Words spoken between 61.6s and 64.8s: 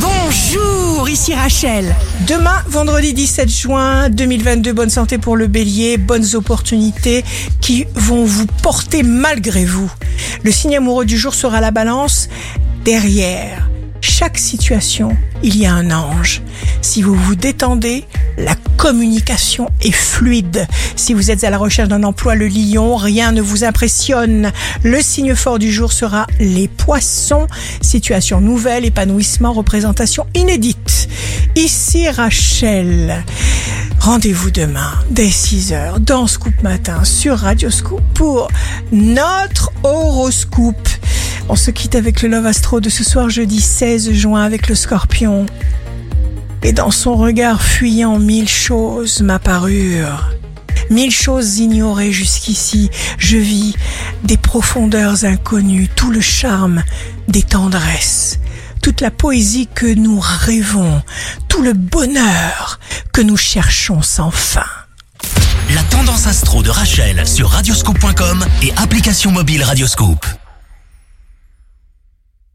le bonheur que nous cherchons sans fin.